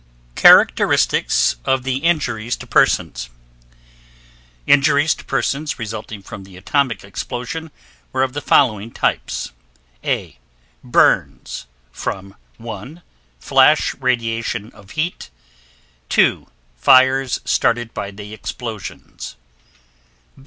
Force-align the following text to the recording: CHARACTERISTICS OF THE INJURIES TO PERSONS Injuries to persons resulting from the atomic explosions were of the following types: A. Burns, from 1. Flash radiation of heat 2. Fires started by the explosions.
CHARACTERISTICS 0.33 1.57
OF 1.63 1.83
THE 1.83 1.97
INJURIES 1.97 2.55
TO 2.55 2.65
PERSONS 2.65 3.29
Injuries 4.65 5.13
to 5.13 5.23
persons 5.23 5.77
resulting 5.77 6.23
from 6.23 6.43
the 6.43 6.57
atomic 6.57 7.03
explosions 7.03 7.69
were 8.11 8.23
of 8.23 8.33
the 8.33 8.41
following 8.41 8.89
types: 8.89 9.51
A. 10.03 10.39
Burns, 10.83 11.67
from 11.91 12.33
1. 12.57 13.03
Flash 13.39 13.93
radiation 13.93 14.71
of 14.71 14.89
heat 14.97 15.29
2. 16.09 16.47
Fires 16.75 17.39
started 17.45 17.93
by 17.93 18.09
the 18.09 18.33
explosions. 18.33 19.35